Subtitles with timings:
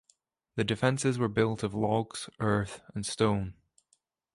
[0.55, 3.53] The defences were built of logs, earth, and stone.